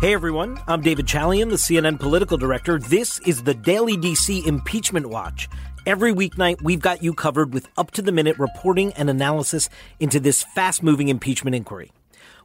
[0.00, 2.78] Hey everyone, I'm David Chalian, the CNN political director.
[2.78, 5.46] This is the Daily DC Impeachment Watch.
[5.84, 9.68] Every weeknight, we've got you covered with up to the minute reporting and analysis
[9.98, 11.92] into this fast moving impeachment inquiry.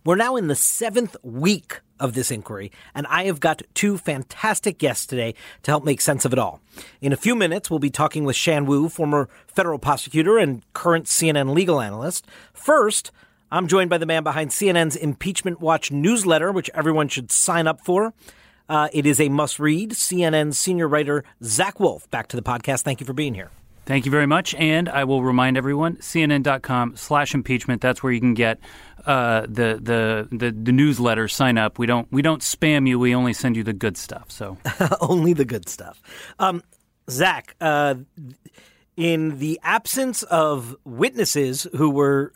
[0.03, 4.77] We're now in the seventh week of this inquiry, and I have got two fantastic
[4.77, 6.59] guests today to help make sense of it all.
[6.99, 11.05] In a few minutes, we'll be talking with Shan Wu, former federal prosecutor and current
[11.05, 12.27] CNN legal analyst.
[12.53, 13.13] First,
[13.51, 17.81] I'm joined by the man behind CNN's Impeachment Watch newsletter, which everyone should sign up
[17.81, 18.13] for.
[18.67, 19.91] Uh, it is a must read.
[19.91, 22.09] CNN senior writer Zach Wolf.
[22.09, 22.81] Back to the podcast.
[22.81, 23.51] Thank you for being here.
[23.85, 24.55] Thank you very much.
[24.55, 27.81] And I will remind everyone, cnn.com slash impeachment.
[27.81, 28.59] That's where you can get
[29.05, 31.27] uh, the, the, the the newsletter.
[31.27, 31.77] Sign up.
[31.77, 32.97] We don't we don't spam you.
[32.97, 34.31] We only send you the good stuff.
[34.31, 34.57] So
[35.01, 36.01] only the good stuff.
[36.39, 36.63] Um,
[37.07, 37.95] Zach, uh,
[38.97, 42.31] in the absence of witnesses who were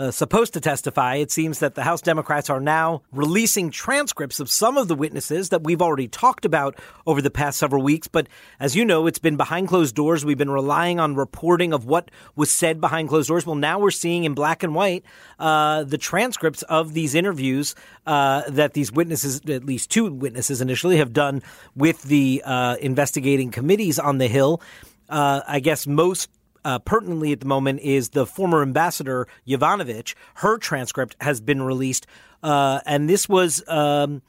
[0.00, 4.48] uh, supposed to testify, it seems that the House Democrats are now releasing transcripts of
[4.48, 8.08] some of the witnesses that we've already talked about over the past several weeks.
[8.08, 8.26] But
[8.58, 10.24] as you know, it's been behind closed doors.
[10.24, 13.44] We've been relying on reporting of what was said behind closed doors.
[13.44, 15.04] Well, now we're seeing in black and white
[15.38, 17.74] uh, the transcripts of these interviews
[18.06, 21.42] uh, that these witnesses, at least two witnesses initially, have done
[21.76, 24.62] with the uh, investigating committees on the Hill.
[25.10, 26.30] Uh, I guess most
[26.64, 30.14] uh, pertinently at the moment is the former ambassador Yovanovitch.
[30.34, 32.06] Her transcript has been released,
[32.42, 34.22] uh, and this was um,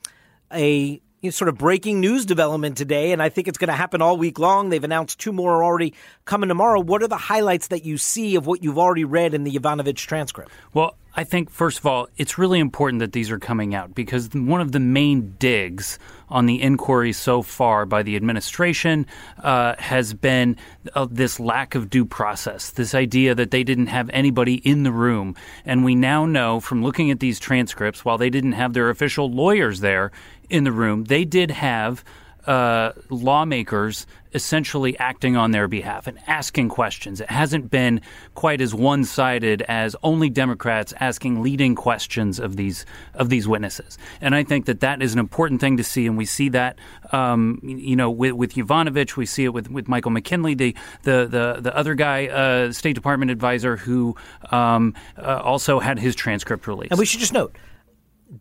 [0.54, 3.74] a you know, sort of breaking news development today, and I think it's going to
[3.74, 4.70] happen all week long.
[4.70, 5.94] They've announced two more already
[6.26, 6.80] coming tomorrow.
[6.80, 10.08] What are the highlights that you see of what you've already read in the Yovanovitch
[10.08, 10.52] transcript?
[10.74, 14.30] Well, I think, first of all, it's really important that these are coming out because
[14.34, 16.00] one of the main digs
[16.30, 19.06] on the inquiry so far by the administration
[19.44, 20.56] uh, has been
[20.96, 24.92] uh, this lack of due process, this idea that they didn't have anybody in the
[24.92, 25.36] room.
[25.66, 29.30] And we now know from looking at these transcripts, while they didn't have their official
[29.30, 30.14] lawyers there
[30.50, 32.06] in the room, they did have
[32.48, 37.20] uh, lawmakers essentially acting on their behalf and asking questions.
[37.20, 38.02] It hasn't been
[38.34, 43.98] quite as one-sided as only Democrats asking leading questions of these of these witnesses.
[44.22, 46.80] And I think that that is an important thing to see, and we see that
[47.12, 51.28] um, you know with, with Yovanovitch, we see it with, with Michael McKinley, the the
[51.28, 54.16] the, the other guy, uh, State Department advisor, who
[54.52, 56.92] um, uh, also had his transcript released.
[56.92, 57.56] And we should just note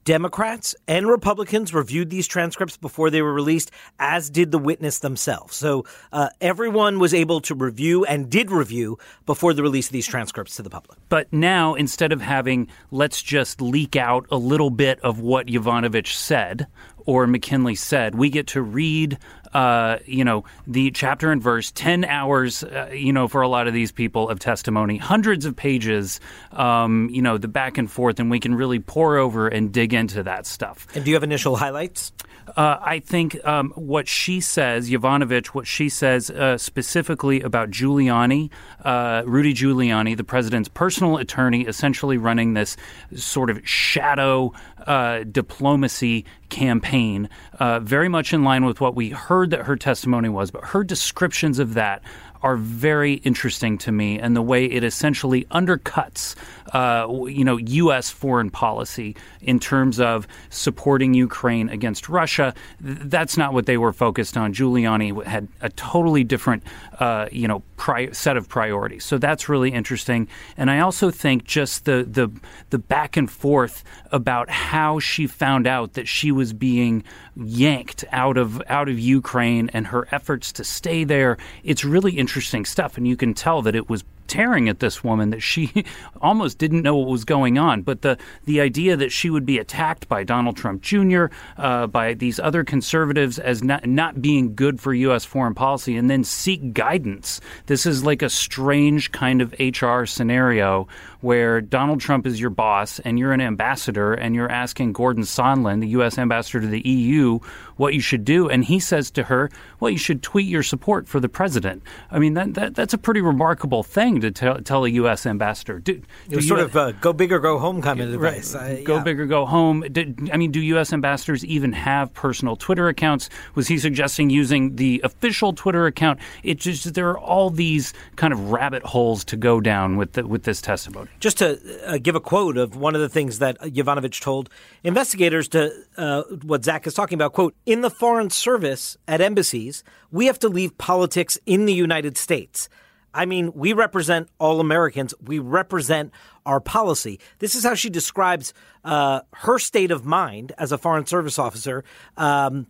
[0.05, 5.57] Democrats and Republicans reviewed these transcripts before they were released, as did the witness themselves.
[5.57, 10.07] So uh, everyone was able to review and did review before the release of these
[10.07, 10.99] transcripts to the public.
[11.09, 16.15] But now, instead of having let's just leak out a little bit of what Yovanovitch
[16.15, 16.67] said
[17.07, 19.19] or McKinley said, we get to read
[19.53, 23.67] uh, you know, the chapter and verse, 10 hours, uh, you know, for a lot
[23.67, 26.21] of these people of testimony, hundreds of pages,
[26.53, 29.93] um, you know, the back and forth, and we can really pour over and dig
[29.93, 30.87] into that stuff.
[30.95, 32.13] And do you have initial highlights?
[32.57, 38.51] Uh, I think um, what she says, Yovanovitch, what she says uh, specifically about Giuliani,
[38.85, 42.77] uh, Rudy Giuliani, the president's personal attorney, essentially running this
[43.15, 44.53] sort of shadow
[44.87, 47.29] uh, diplomacy campaign,
[47.59, 50.51] uh, very much in line with what we heard that her testimony was.
[50.51, 52.03] But her descriptions of that
[52.43, 56.35] are very interesting to me, and the way it essentially undercuts,
[56.73, 58.11] uh, you know, U.S.
[58.11, 62.55] foreign policy in terms of supporting Ukraine against Russia.
[62.81, 64.55] That's not what they were focused on.
[64.55, 66.63] Giuliani had a totally different,
[66.99, 69.05] uh, you know, pri- set of priorities.
[69.05, 70.29] So that's really interesting.
[70.57, 72.31] And I also think just the the
[72.71, 77.05] the back and forth about how she found out that she was being
[77.37, 81.37] yanked out of out of Ukraine and her efforts to stay there.
[81.65, 85.03] It's really interesting interesting stuff, and you can tell that it was tearing at this
[85.03, 85.85] woman that she
[86.23, 87.83] almost didn't know what was going on.
[87.83, 91.27] But the the idea that she would be attacked by Donald Trump Jr.,
[91.59, 95.25] uh, by these other conservatives as not not being good for U.S.
[95.25, 97.41] foreign policy, and then seek guidance.
[97.67, 100.87] This is like a strange kind of HR scenario
[101.21, 105.81] where Donald Trump is your boss and you're an ambassador and you're asking Gordon Sondland,
[105.81, 106.17] the U.S.
[106.17, 107.41] ambassador to the EU,
[107.77, 109.51] what you should do, and he says to her,
[109.81, 112.99] "Well, you should tweet your support for the president." I mean, that, that that's a
[112.99, 115.27] pretty remarkable thing thing to tell, tell a U.S.
[115.27, 115.79] ambassador.
[115.79, 118.55] Do, it was sort of uh, go big or go home kind of advice.
[118.55, 118.85] Right.
[118.85, 119.81] Go big or go home.
[119.81, 120.93] Did, I mean, do U.S.
[120.93, 123.31] ambassadors even have personal Twitter accounts?
[123.55, 126.21] Was he suggesting using the official Twitter account?
[126.43, 130.27] It just there are all these kind of rabbit holes to go down with the,
[130.27, 131.09] with this testimony.
[131.21, 134.51] Just to uh, give a quote of one of the things that Yovanovitch told
[134.85, 137.33] investigators to uh, what Zach is talking about.
[137.33, 142.17] Quote: In the foreign service at embassies, we have to leave politics in the United
[142.17, 142.69] States.
[143.13, 145.15] I mean, we represent all Americans.
[145.21, 146.13] We represent
[146.47, 147.19] our policy.
[147.39, 148.55] This is how she describes
[148.85, 151.85] uh, her state of mind as a Foreign Service officer.
[152.17, 152.67] Um,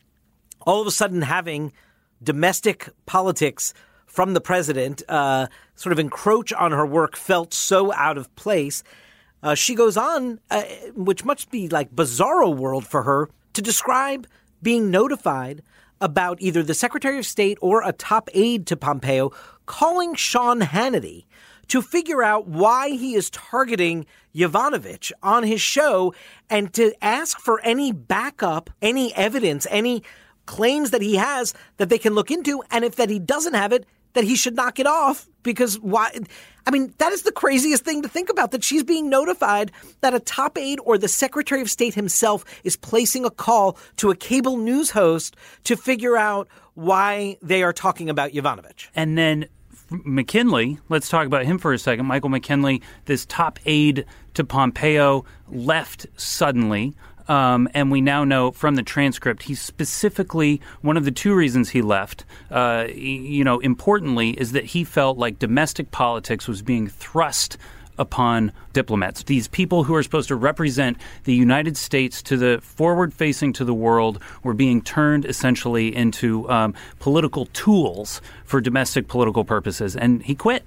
[0.62, 1.72] all of a sudden, having
[2.22, 3.74] domestic politics
[4.06, 5.46] from the president uh,
[5.76, 8.82] sort of encroach on her work felt so out of place.
[9.42, 10.62] Uh, she goes on, uh,
[10.94, 14.26] which must be like bizarro world for her, to describe
[14.62, 15.62] being notified
[16.00, 19.30] about either the Secretary of State or a top aide to Pompeo
[19.66, 21.26] calling Sean Hannity
[21.68, 24.04] to figure out why he is targeting
[24.34, 26.12] Yovanovitch on his show
[26.48, 30.02] and to ask for any backup, any evidence, any
[30.46, 32.62] claims that he has that they can look into.
[32.70, 36.10] And if that he doesn't have it, that he should knock it off because why?
[36.66, 40.14] I mean, that is the craziest thing to think about that she's being notified that
[40.14, 44.16] a top aide or the Secretary of State himself is placing a call to a
[44.16, 48.88] cable news host to figure out why they are talking about Yovanovitch.
[48.94, 49.46] And then
[49.90, 52.06] McKinley, let's talk about him for a second.
[52.06, 54.04] Michael McKinley, this top aide
[54.34, 56.94] to Pompeo, left suddenly.
[57.30, 61.70] Um, and we now know from the transcript he's specifically one of the two reasons
[61.70, 62.24] he left.
[62.50, 67.56] Uh, you know, importantly, is that he felt like domestic politics was being thrust
[67.98, 69.22] upon diplomats.
[69.22, 73.64] These people who are supposed to represent the United States to the forward facing to
[73.64, 79.94] the world were being turned essentially into um, political tools for domestic political purposes.
[79.94, 80.64] And he quit.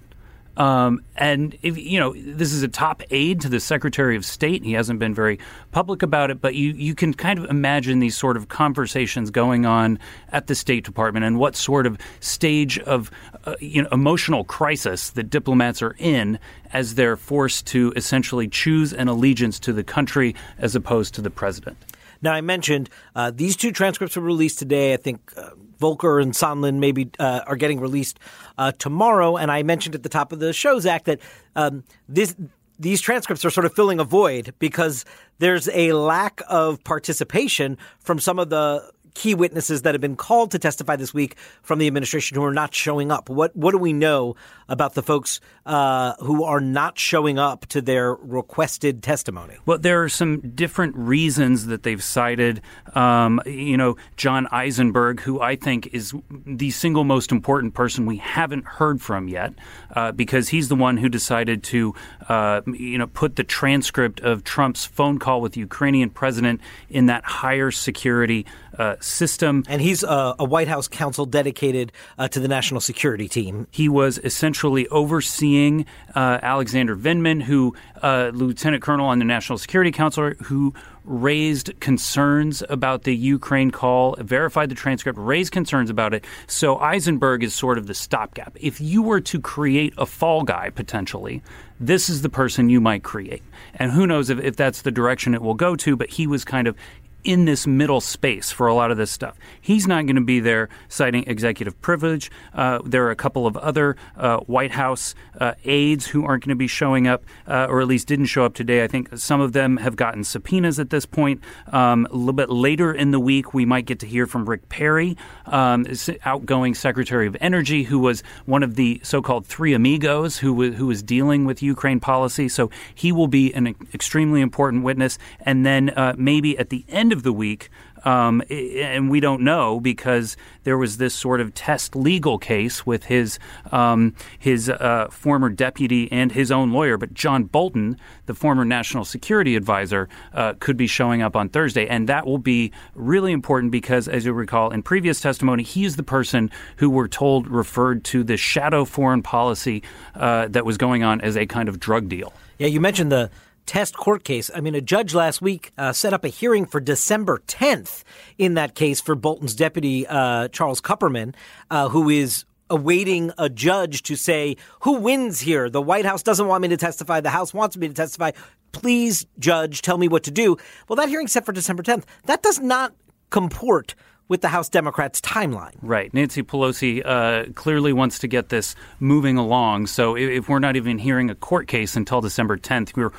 [0.56, 4.64] Um, and if you know, this is a top aide to the Secretary of State.
[4.64, 5.40] He hasn't been very
[5.72, 9.66] public about it, but you you can kind of imagine these sort of conversations going
[9.66, 9.98] on
[10.32, 13.10] at the State Department and what sort of stage of
[13.46, 16.38] uh, you know emotional crisis that diplomats are in
[16.72, 21.30] as they're forced to essentially choose an allegiance to the country as opposed to the
[21.32, 21.78] president.
[22.24, 24.94] Now, I mentioned uh, these two transcripts were released today.
[24.94, 28.18] I think uh, Volker and Sondland maybe uh, are getting released
[28.58, 29.36] uh, tomorrow.
[29.38, 31.20] And I mentioned at the top of the show, Zach, that
[31.56, 32.36] um, this
[32.80, 35.06] these transcripts are sort of filling a void because
[35.38, 40.52] there's a lack of participation from some of the key witnesses that have been called
[40.52, 43.30] to testify this week from the administration who are not showing up.
[43.30, 44.36] What what do we know
[44.68, 49.56] about the folks uh, who are not showing up to their requested testimony?
[49.66, 52.62] Well, there are some different reasons that they've cited.
[52.96, 56.14] Um, you know, John Eisenberg, who I think is
[56.46, 59.54] the single most important person we haven't heard from yet,
[59.96, 61.94] uh, because he's the one who decided to,
[62.30, 67.06] uh, you know, put the transcript of Trump's phone call with the Ukrainian president in
[67.08, 68.46] that higher security
[68.78, 69.64] uh, system.
[69.68, 73.68] And he's a, a, White House counsel dedicated uh, to the national security team.
[73.72, 75.86] He was essentially overseeing
[76.16, 80.74] uh, Alexander Vindman, who uh, lieutenant colonel on the National Security Council, who
[81.06, 86.26] raised concerns about the Ukraine call, verified the transcript, raised concerns about it.
[86.48, 88.56] So Eisenberg is sort of the stopgap.
[88.60, 91.42] If you were to create a fall guy potentially,
[91.80, 93.44] this is the person you might create.
[93.76, 96.46] And who knows if, if that's the direction it will go to, but he was
[96.46, 96.76] kind of
[97.24, 99.38] in this middle space for a lot of this stuff.
[99.60, 102.32] He's not going to be there citing executive privilege.
[102.54, 106.50] Uh, there are a couple of other uh, White House uh, aides who aren't going
[106.50, 108.84] to be showing up, uh, or at least didn't show up today.
[108.84, 111.42] I think some of them have gotten subpoenas at this point.
[111.72, 114.70] Um, a little bit later in the week, we might get to hear from Rick
[114.70, 115.16] Perry,
[115.46, 115.86] um,
[116.26, 120.88] outgoing Secretary of Energy, who was one of the so-called three amigos who was, who
[120.88, 122.50] was dealing with Ukraine policy.
[122.50, 125.18] So he will be an extremely important witness.
[125.42, 127.70] And then uh, maybe at the end of the week,
[128.04, 133.06] um, and we don't know because there was this sort of test legal case with
[133.06, 133.40] his
[133.72, 136.98] um, his uh, former deputy and his own lawyer.
[136.98, 141.88] But John Bolton, the former national security advisor, uh, could be showing up on Thursday,
[141.88, 145.96] and that will be really important because, as you recall, in previous testimony, he is
[145.96, 149.82] the person who we're told referred to the shadow foreign policy
[150.16, 152.34] uh, that was going on as a kind of drug deal.
[152.58, 153.30] Yeah, you mentioned the
[153.66, 154.50] test court case.
[154.54, 158.04] I mean, a judge last week uh, set up a hearing for December 10th
[158.38, 161.34] in that case for Bolton's deputy, uh, Charles Kupperman,
[161.72, 165.70] uh, who is awaiting a judge to say, who wins here?
[165.70, 167.22] The White House doesn't want me to testify.
[167.22, 168.32] The House wants me to testify.
[168.72, 170.58] Please, judge, tell me what to do.
[170.88, 172.06] Well, that hearing's set for December 10th.
[172.26, 172.94] That does not
[173.30, 173.96] comport
[174.34, 175.76] with the House Democrats' timeline.
[175.84, 176.12] Right.
[176.12, 179.86] Nancy Pelosi uh, clearly wants to get this moving along.
[179.86, 183.12] So if we're not even hearing a court case until December 10th, we're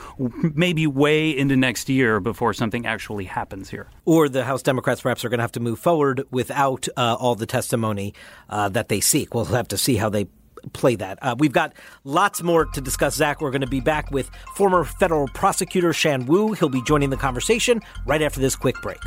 [0.56, 3.86] maybe way into next year before something actually happens here.
[4.04, 7.36] Or the House Democrats perhaps are going to have to move forward without uh, all
[7.36, 8.12] the testimony
[8.50, 9.36] uh, that they seek.
[9.36, 10.26] We'll have to see how they
[10.72, 11.20] play that.
[11.22, 13.40] Uh, we've got lots more to discuss, Zach.
[13.40, 16.54] We're going to be back with former federal prosecutor Shan Wu.
[16.54, 18.98] He'll be joining the conversation right after this quick break.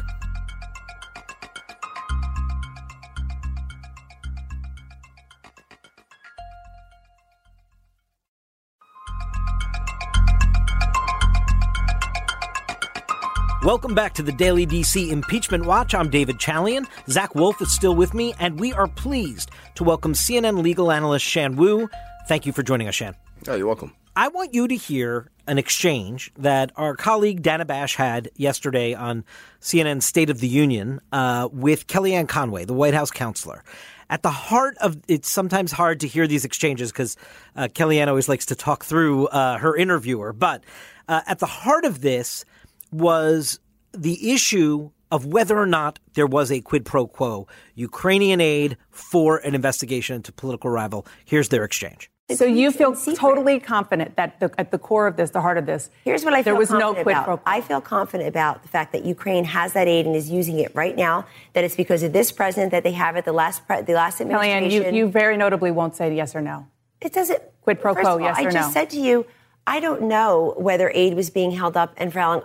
[13.68, 15.94] Welcome back to the Daily DC Impeachment Watch.
[15.94, 16.88] I'm David Chalian.
[17.10, 21.26] Zach Wolf is still with me, and we are pleased to welcome CNN legal analyst
[21.26, 21.90] Shan Wu.
[22.30, 23.14] Thank you for joining us, Shan.
[23.46, 23.94] Oh, you're welcome.
[24.16, 29.26] I want you to hear an exchange that our colleague Dana Bash had yesterday on
[29.60, 33.66] CNN's State of the Union uh, with Kellyanne Conway, the White House counselor.
[34.10, 37.18] At the heart of it's sometimes hard to hear these exchanges because
[37.58, 40.64] uh, Kellyanne always likes to talk through uh, her interviewer, but
[41.10, 42.46] uh, at the heart of this
[42.92, 43.60] was
[43.92, 49.38] the issue of whether or not there was a quid pro quo Ukrainian aid for
[49.38, 51.06] an investigation into political rival.
[51.26, 52.12] Here's their exchange.
[52.36, 55.66] So you feel totally confident that the, at the core of this, the heart of
[55.66, 57.24] this, here's what I feel there was no quid about.
[57.24, 57.44] pro quo.
[57.46, 60.76] I feel confident about the fact that Ukraine has that aid and is using it
[60.76, 61.26] right now.
[61.54, 63.24] That it's because of this president that they have it.
[63.24, 64.70] The last pre- the last administration.
[64.70, 66.68] Kellyanne, you, you very notably won't say yes or no.
[67.00, 68.04] It doesn't quid pro quo.
[68.04, 68.50] All, yes I or no.
[68.50, 69.26] I just said to you,
[69.66, 72.44] I don't know whether aid was being held up and for how long.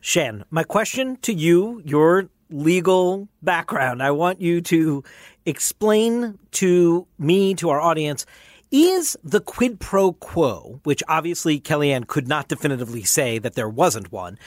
[0.00, 5.02] Shan, my question to you, your legal background, I want you to
[5.44, 8.24] explain to me, to our audience,
[8.70, 14.12] is the quid pro quo, which obviously Kellyanne could not definitively say that there wasn't
[14.12, 14.38] one,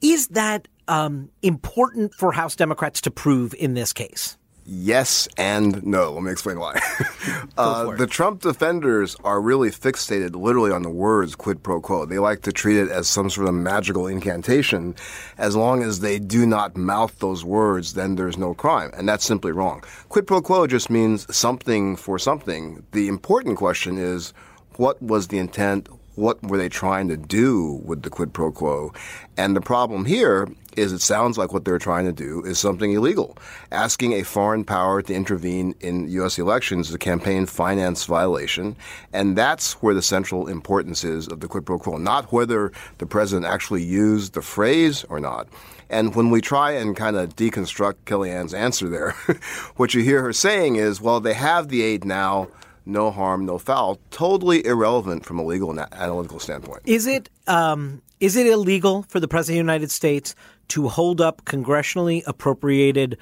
[0.00, 4.36] is that um, important for House Democrats to prove in this case?
[4.66, 6.12] Yes and no.
[6.12, 6.80] Let me explain why.
[7.58, 12.06] uh, the Trump defenders are really fixated literally on the words quid pro quo.
[12.06, 14.94] They like to treat it as some sort of magical incantation.
[15.36, 18.90] As long as they do not mouth those words, then there's no crime.
[18.96, 19.84] And that's simply wrong.
[20.08, 22.84] Quid pro quo just means something for something.
[22.92, 24.32] The important question is
[24.76, 25.88] what was the intent?
[26.16, 28.92] What were they trying to do with the quid pro quo?
[29.36, 32.92] And the problem here is it sounds like what they're trying to do is something
[32.92, 33.36] illegal.
[33.70, 36.38] Asking a foreign power to intervene in U.S.
[36.38, 38.76] elections is a campaign finance violation.
[39.12, 43.06] And that's where the central importance is of the quid pro quo, not whether the
[43.06, 45.48] president actually used the phrase or not.
[45.90, 49.12] And when we try and kind of deconstruct Kellyanne's answer there,
[49.76, 52.48] what you hear her saying is, well, they have the aid now
[52.86, 56.82] no harm, no foul, totally irrelevant from a legal and analytical standpoint.
[56.84, 60.34] Is it um, is it illegal for the president of the United States
[60.68, 63.18] to hold up congressionally appropriated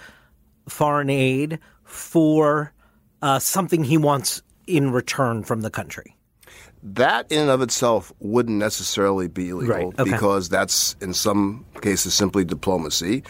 [0.69, 2.73] foreign aid for
[3.21, 6.17] uh, something he wants in return from the country?
[6.85, 10.01] That in and of itself wouldn't necessarily be illegal right.
[10.01, 10.11] okay.
[10.11, 13.23] because that's in some cases simply diplomacy.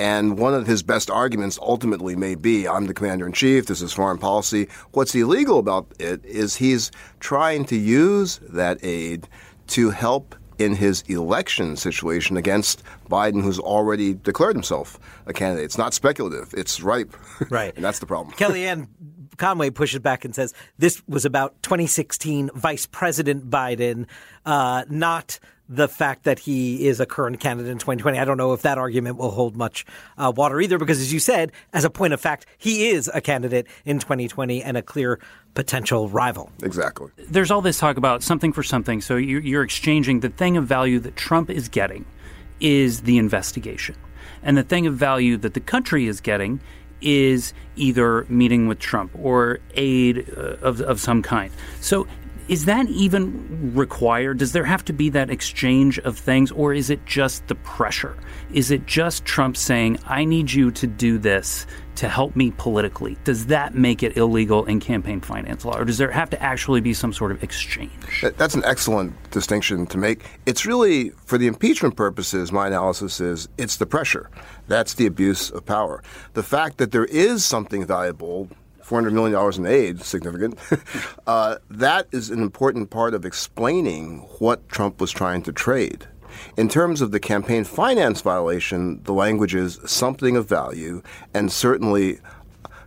[0.00, 3.82] And one of his best arguments ultimately may be I'm the commander in chief, this
[3.82, 4.66] is foreign policy.
[4.92, 6.90] What's illegal about it is he's
[7.20, 9.28] trying to use that aid
[9.66, 15.66] to help in his election situation against Biden, who's already declared himself a candidate.
[15.66, 17.14] It's not speculative, it's ripe.
[17.50, 17.72] Right.
[17.76, 18.34] and that's the problem.
[18.36, 18.88] Kellyanne
[19.40, 24.06] Conway pushes back and says this was about 2016 Vice President Biden,
[24.44, 28.18] uh, not the fact that he is a current candidate in 2020.
[28.18, 29.86] I don't know if that argument will hold much
[30.18, 33.20] uh, water either, because as you said, as a point of fact, he is a
[33.20, 35.20] candidate in 2020 and a clear
[35.54, 36.50] potential rival.
[36.62, 37.10] Exactly.
[37.16, 39.00] There's all this talk about something for something.
[39.00, 42.04] So you're exchanging the thing of value that Trump is getting
[42.60, 43.94] is the investigation.
[44.42, 46.60] And the thing of value that the country is getting
[47.00, 51.52] is either meeting with Trump or aid uh, of, of some kind.
[51.80, 52.06] So
[52.48, 54.38] is that even required?
[54.38, 58.16] Does there have to be that exchange of things, or is it just the pressure?
[58.52, 61.66] Is it just Trump saying, I need you to do this
[61.96, 63.16] to help me politically?
[63.24, 66.80] Does that make it illegal in campaign finance law, or does there have to actually
[66.80, 68.24] be some sort of exchange?
[68.36, 70.24] That's an excellent distinction to make.
[70.46, 74.30] It's really, for the impeachment purposes, my analysis is it's the pressure.
[74.66, 76.02] That's the abuse of power.
[76.34, 78.48] The fact that there is something valuable
[78.90, 80.58] $400 million in aid, significant.
[81.26, 86.06] uh, that is an important part of explaining what Trump was trying to trade.
[86.56, 91.02] In terms of the campaign finance violation, the language is something of value
[91.34, 92.18] and certainly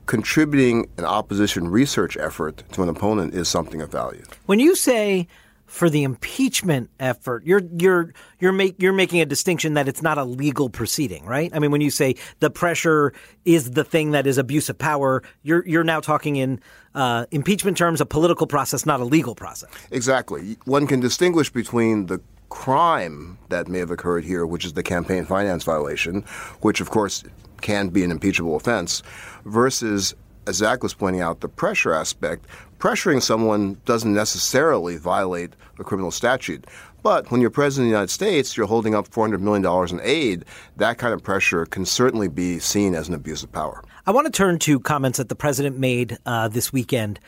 [0.06, 4.24] contributing an opposition research effort to an opponent is something of value.
[4.46, 5.28] When you say
[5.74, 10.20] for the impeachment effort, you're you're you're make you're making a distinction that it's not
[10.20, 11.50] a legal proceeding, right?
[11.51, 13.12] I mean, when you say the pressure
[13.44, 16.60] is the thing that is abuse of power, you're you're now talking in
[16.94, 19.72] uh, impeachment terms, a political process, not a legal process.
[19.89, 20.58] Exactly.
[20.65, 25.25] One can distinguish between the crime that may have occurred here, which is the campaign
[25.25, 26.22] finance violation,
[26.62, 27.24] which of course
[27.62, 29.01] can be an impeachable offense,
[29.46, 30.13] versus
[30.46, 32.46] as Zach was pointing out, the pressure aspect,
[32.84, 36.68] pressuring someone doesn't necessarily violate a criminal statute.
[37.02, 40.44] But when you're president of the United States, you're holding up $400 million in aid.
[40.75, 43.86] That kind of pressure can certainly be seen as an abuse of power.
[44.06, 47.22] I want to turn to comments that the president made uh, this weekend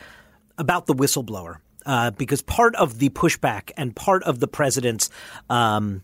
[0.58, 5.08] about the whistleblower, uh, because part of the pushback and part of the president's
[5.48, 6.02] um,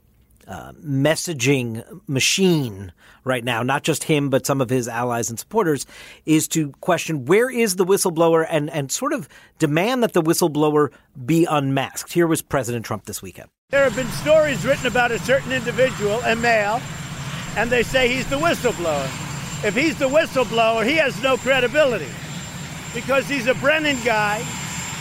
[0.52, 2.92] uh, messaging machine
[3.24, 5.86] right now, not just him, but some of his allies and supporters,
[6.26, 9.28] is to question where is the whistleblower and, and sort of
[9.58, 10.92] demand that the whistleblower
[11.24, 12.12] be unmasked.
[12.12, 13.48] Here was President Trump this weekend.
[13.70, 16.80] There have been stories written about a certain individual, a male,
[17.56, 19.06] and they say he's the whistleblower.
[19.64, 22.10] If he's the whistleblower, he has no credibility
[22.94, 24.42] because he's a Brennan guy,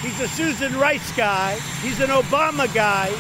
[0.02, 3.12] he's a Susan Rice guy, he's an Obama guy,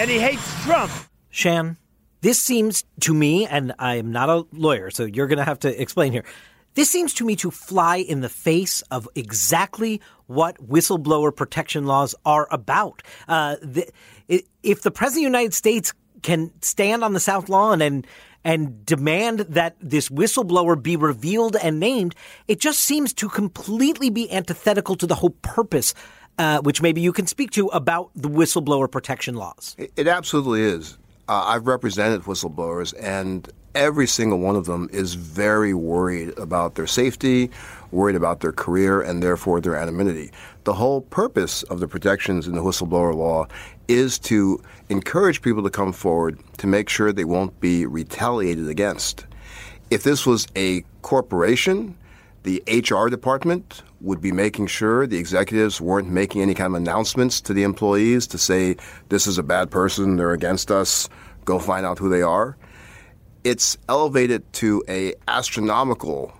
[0.00, 0.90] and he hates Trump.
[1.36, 1.76] Shan,
[2.22, 5.58] this seems to me, and I am not a lawyer, so you're going to have
[5.60, 6.24] to explain here.
[6.72, 12.14] This seems to me to fly in the face of exactly what whistleblower protection laws
[12.24, 13.02] are about.
[13.28, 13.86] Uh, the,
[14.62, 18.06] if the president of the United States can stand on the South Lawn and
[18.42, 22.14] and demand that this whistleblower be revealed and named,
[22.48, 25.92] it just seems to completely be antithetical to the whole purpose,
[26.38, 29.74] uh, which maybe you can speak to about the whistleblower protection laws.
[29.76, 30.96] It, it absolutely is.
[31.28, 36.86] Uh, I've represented whistleblowers, and every single one of them is very worried about their
[36.86, 37.50] safety,
[37.90, 40.30] worried about their career, and therefore their anonymity.
[40.62, 43.48] The whole purpose of the protections in the whistleblower law
[43.88, 49.26] is to encourage people to come forward to make sure they won't be retaliated against.
[49.90, 51.96] If this was a corporation,
[52.44, 57.40] the HR department would be making sure the executives weren't making any kind of announcements
[57.40, 58.76] to the employees to say,
[59.08, 61.08] this is a bad person, they're against us,
[61.44, 62.56] go find out who they are.
[63.44, 66.32] It's elevated to a astronomical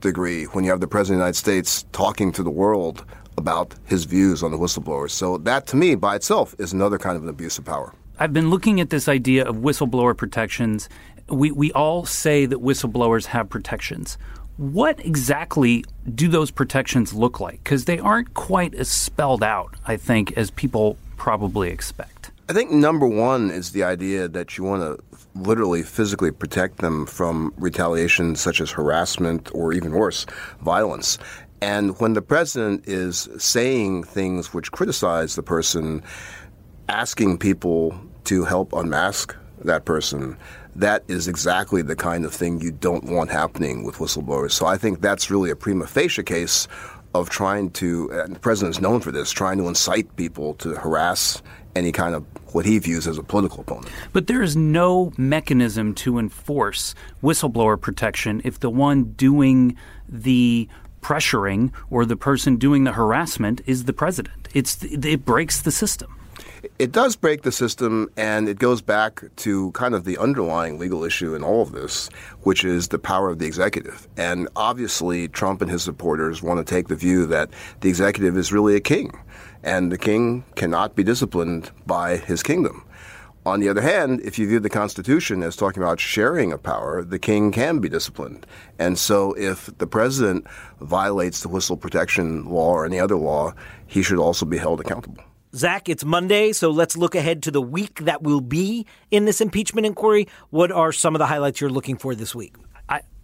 [0.00, 3.04] degree when you have the President of the United States talking to the world
[3.36, 5.10] about his views on the whistleblowers.
[5.10, 7.92] So that, to me, by itself, is another kind of an abuse of power.
[8.18, 10.88] I've been looking at this idea of whistleblower protections.
[11.28, 14.18] We, we all say that whistleblowers have protections.
[14.56, 17.64] What exactly do those protections look like?
[17.64, 22.30] Because they aren't quite as spelled out, I think, as people probably expect.
[22.48, 25.02] I think number one is the idea that you want to
[25.34, 30.24] literally physically protect them from retaliation such as harassment or even worse,
[30.60, 31.18] violence.
[31.60, 36.02] And when the president is saying things which criticize the person,
[36.88, 40.36] asking people to help unmask that person,
[40.76, 44.52] that is exactly the kind of thing you don't want happening with whistleblowers.
[44.52, 46.68] So I think that's really a prima facie case
[47.14, 50.70] of trying to, and the president is known for this, trying to incite people to
[50.70, 51.42] harass
[51.76, 53.88] any kind of what he views as a political opponent.
[54.12, 59.76] But there is no mechanism to enforce whistleblower protection if the one doing
[60.08, 60.68] the
[61.02, 64.48] pressuring or the person doing the harassment is the president.
[64.54, 66.18] It's it breaks the system.
[66.78, 71.04] It does break the system, and it goes back to kind of the underlying legal
[71.04, 72.08] issue in all of this,
[72.42, 74.08] which is the power of the executive.
[74.16, 77.50] And obviously, Trump and his supporters want to take the view that
[77.80, 79.12] the executive is really a king,
[79.62, 82.84] and the king cannot be disciplined by his kingdom.
[83.46, 87.04] On the other hand, if you view the Constitution as talking about sharing of power,
[87.04, 88.46] the king can be disciplined.
[88.78, 90.46] And so if the president
[90.80, 93.52] violates the whistle protection law or any other law,
[93.86, 95.22] he should also be held accountable.
[95.54, 99.40] Zach, it's Monday, so let's look ahead to the week that will be in this
[99.40, 100.26] impeachment inquiry.
[100.50, 102.56] What are some of the highlights you're looking for this week?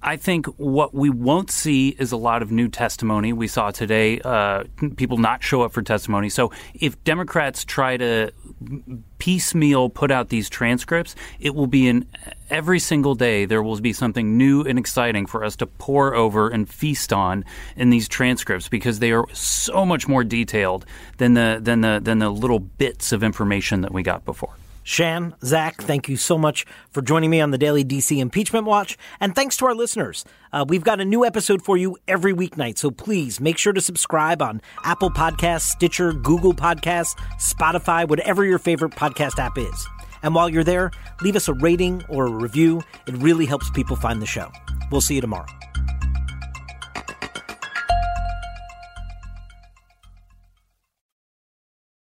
[0.02, 3.32] I, think what we won't see is a lot of new testimony.
[3.32, 4.64] We saw today uh,
[4.96, 6.28] people not show up for testimony.
[6.28, 8.32] So if Democrats try to
[9.18, 12.06] piecemeal put out these transcripts, it will be in
[12.48, 16.48] every single day there will be something new and exciting for us to pour over
[16.48, 17.44] and feast on
[17.76, 20.84] in these transcripts because they are so much more detailed
[21.18, 24.54] than the than the than the little bits of information that we got before.
[24.82, 28.96] Shan, Zach, thank you so much for joining me on the Daily DC Impeachment Watch.
[29.20, 30.24] And thanks to our listeners.
[30.52, 33.80] Uh, we've got a new episode for you every weeknight, so please make sure to
[33.80, 39.88] subscribe on Apple Podcasts, Stitcher, Google Podcasts, Spotify, whatever your favorite podcast app is.
[40.22, 40.90] And while you're there,
[41.20, 42.82] leave us a rating or a review.
[43.06, 44.50] It really helps people find the show.
[44.90, 45.46] We'll see you tomorrow.